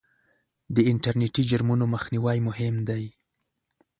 [0.75, 3.03] د انټرنېټي جرمونو مخنیوی مهم دی.